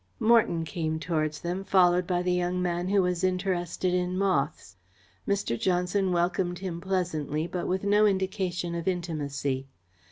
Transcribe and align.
Morton 0.19 0.65
came 0.65 0.97
towards 0.99 1.41
them, 1.41 1.63
followed 1.63 2.07
by 2.07 2.23
the 2.23 2.33
young 2.33 2.59
man 2.59 2.87
who 2.87 3.03
was 3.03 3.23
interested 3.23 3.93
in 3.93 4.17
moths. 4.17 4.75
Mr. 5.27 5.59
Johnson 5.59 6.11
welcomed 6.11 6.57
him 6.57 6.81
pleasantly, 6.81 7.45
but 7.45 7.67
with 7.67 7.83
no 7.83 8.07
indication 8.07 8.73
of 8.73 8.87
intimacy. 8.87 9.67